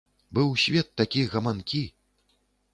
[0.37, 1.85] Быў свет такі гаманкі.